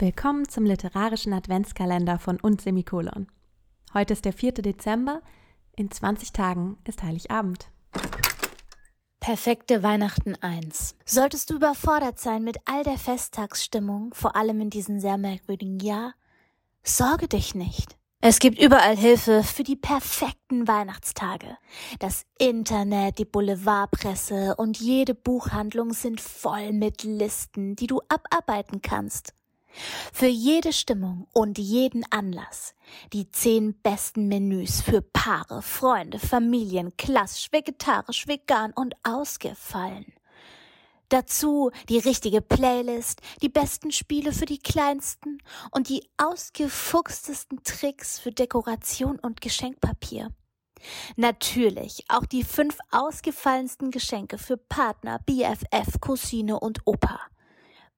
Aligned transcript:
Willkommen 0.00 0.48
zum 0.48 0.64
literarischen 0.64 1.32
Adventskalender 1.32 2.20
von 2.20 2.38
und 2.38 2.60
Semikolon. 2.60 3.26
Heute 3.92 4.12
ist 4.12 4.24
der 4.24 4.32
4. 4.32 4.52
Dezember, 4.52 5.22
in 5.74 5.90
20 5.90 6.32
Tagen 6.32 6.78
ist 6.84 7.02
Heiligabend. 7.02 7.72
Perfekte 9.18 9.82
Weihnachten 9.82 10.36
1. 10.40 10.94
Solltest 11.04 11.50
du 11.50 11.56
überfordert 11.56 12.20
sein 12.20 12.44
mit 12.44 12.58
all 12.66 12.84
der 12.84 12.96
Festtagsstimmung, 12.96 14.14
vor 14.14 14.36
allem 14.36 14.60
in 14.60 14.70
diesem 14.70 15.00
sehr 15.00 15.18
merkwürdigen 15.18 15.80
Jahr, 15.80 16.14
sorge 16.84 17.26
dich 17.26 17.56
nicht. 17.56 17.98
Es 18.20 18.38
gibt 18.38 18.60
überall 18.60 18.96
Hilfe 18.96 19.42
für 19.42 19.64
die 19.64 19.76
perfekten 19.76 20.68
Weihnachtstage. 20.68 21.56
Das 21.98 22.22
Internet, 22.38 23.18
die 23.18 23.24
Boulevardpresse 23.24 24.54
und 24.58 24.78
jede 24.78 25.16
Buchhandlung 25.16 25.92
sind 25.92 26.20
voll 26.20 26.72
mit 26.72 27.02
Listen, 27.02 27.74
die 27.74 27.88
du 27.88 28.00
abarbeiten 28.08 28.80
kannst. 28.80 29.34
Für 30.12 30.26
jede 30.26 30.72
Stimmung 30.72 31.26
und 31.32 31.58
jeden 31.58 32.04
Anlass 32.10 32.74
die 33.12 33.30
zehn 33.30 33.74
besten 33.82 34.28
Menüs 34.28 34.80
für 34.80 35.02
Paare, 35.02 35.62
Freunde, 35.62 36.18
Familien, 36.18 36.96
klassisch, 36.96 37.48
vegetarisch, 37.52 38.26
vegan 38.26 38.72
und 38.72 38.94
ausgefallen. 39.02 40.06
Dazu 41.08 41.70
die 41.88 41.98
richtige 41.98 42.42
Playlist, 42.42 43.20
die 43.40 43.48
besten 43.48 43.92
Spiele 43.92 44.32
für 44.32 44.44
die 44.44 44.58
Kleinsten 44.58 45.42
und 45.70 45.88
die 45.88 46.06
ausgefuchstesten 46.18 47.62
Tricks 47.62 48.18
für 48.18 48.30
Dekoration 48.30 49.18
und 49.18 49.40
Geschenkpapier. 49.40 50.28
Natürlich 51.16 52.04
auch 52.08 52.26
die 52.26 52.44
fünf 52.44 52.78
ausgefallensten 52.90 53.90
Geschenke 53.90 54.38
für 54.38 54.56
Partner, 54.56 55.18
BFF, 55.24 55.98
Cousine 56.00 56.60
und 56.60 56.80
Opa. 56.84 57.20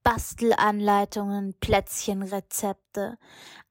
Bastelanleitungen, 0.02 1.54
Plätzchenrezepte, 1.60 3.18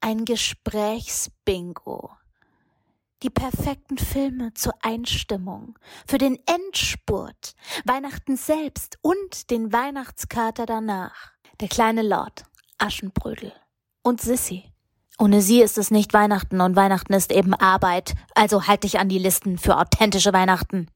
ein 0.02 0.26
Gesprächsbingo 0.26 2.12
die 3.24 3.30
perfekten 3.30 3.98
Filme 3.98 4.54
zur 4.54 4.74
Einstimmung, 4.82 5.78
für 6.08 6.18
den 6.18 6.40
Endspurt, 6.46 7.54
Weihnachten 7.86 8.38
selbst 8.38 8.98
und 9.02 9.50
den 9.52 9.74
Weihnachtskater 9.74 10.66
danach. 10.66 11.32
Der 11.60 11.68
kleine 11.68 12.02
Lord, 12.02 12.44
Aschenbrödel 12.78 13.52
und 14.04 14.22
Sissy. 14.22 14.72
Ohne 15.18 15.42
sie 15.42 15.62
ist 15.62 15.78
es 15.78 15.92
nicht 15.92 16.14
Weihnachten 16.14 16.62
und 16.62 16.78
Weihnachten 16.78 17.12
ist 17.14 17.34
eben 17.34 17.54
Arbeit, 17.54 18.14
also 18.36 18.68
halt 18.68 18.84
dich 18.86 19.00
an 19.00 19.10
die 19.10 19.20
Listen 19.20 19.58
für 19.58 19.78
authentische 19.78 20.32
Weihnachten. 20.32 20.90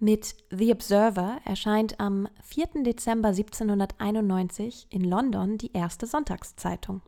Mit 0.00 0.36
The 0.50 0.70
Observer 0.70 1.40
erscheint 1.44 1.98
am 1.98 2.28
4. 2.44 2.84
Dezember 2.84 3.30
1791 3.30 4.86
in 4.90 5.02
London 5.02 5.58
die 5.58 5.72
erste 5.72 6.06
Sonntagszeitung. 6.06 7.02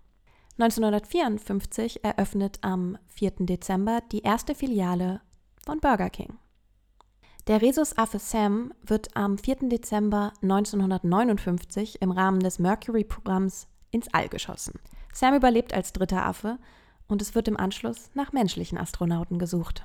1954 0.58 2.02
eröffnet 2.02 2.58
am 2.62 2.98
4. 3.06 3.46
Dezember 3.46 4.00
die 4.11 4.22
erste 4.22 4.56
Filiale 4.56 5.20
von 5.64 5.78
Burger 5.78 6.11
King. 6.11 6.38
Der 7.46 7.62
Rhesusaffe 7.62 8.18
Sam 8.18 8.74
wird 8.83 9.16
am 9.16 9.38
4. 9.38 9.68
Dezember 9.68 10.33
1959 10.42 12.02
im 12.02 12.11
Rahmen 12.11 12.41
des 12.41 12.58
Mercury-Programms 12.58 13.68
ins 13.92 14.12
All 14.12 14.28
geschossen. 14.28 14.80
Sam 15.12 15.36
überlebt 15.36 15.72
als 15.72 15.92
dritter 15.92 16.27
Affe 16.27 16.58
und 17.06 17.22
es 17.22 17.36
wird 17.36 17.46
im 17.46 17.56
Anschluss 17.56 18.11
nach 18.14 18.33
menschlichen 18.33 18.78
Astronauten 18.78 19.38
gesucht. 19.38 19.84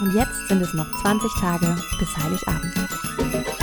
Und 0.00 0.12
jetzt 0.12 0.48
sind 0.48 0.62
es 0.62 0.74
noch 0.74 0.86
20 1.02 1.30
Tage 1.40 1.76
bis 1.98 2.16
Heiligabend. 2.16 3.57